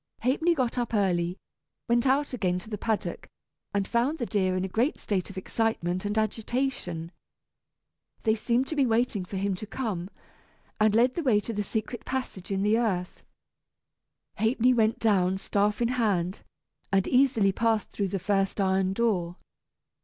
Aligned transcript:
Ha'penny 0.23 0.55
got 0.55 0.79
up 0.79 0.95
early, 0.95 1.37
went 1.87 2.07
out 2.07 2.33
again 2.33 2.57
to 2.57 2.71
the 2.71 2.77
paddock, 2.79 3.27
and 3.71 3.87
found 3.87 4.17
the 4.17 4.25
deer 4.25 4.57
in 4.57 4.65
a 4.65 4.75
great 4.75 4.97
state 4.97 5.29
of 5.29 5.37
excitement 5.37 6.05
and 6.05 6.17
agitation. 6.17 7.11
They 8.23 8.33
seemed 8.33 8.65
to 8.69 8.75
be 8.75 8.87
waiting 8.87 9.25
for 9.25 9.37
him 9.37 9.53
to 9.53 9.67
come, 9.67 10.09
and 10.79 10.95
led 10.95 11.13
the 11.13 11.21
way 11.21 11.39
to 11.41 11.53
the 11.53 11.61
secret 11.61 12.03
passage 12.03 12.49
in 12.49 12.63
the 12.63 12.79
earth. 12.79 13.21
Ha'penny 14.39 14.73
went 14.73 14.97
down, 14.97 15.37
staff 15.37 15.83
in 15.83 15.89
hand, 15.89 16.41
and 16.91 17.07
easily 17.07 17.51
passed 17.51 17.91
through 17.91 18.07
the 18.07 18.17
first 18.17 18.59
iron 18.59 18.93
door. 18.93 19.35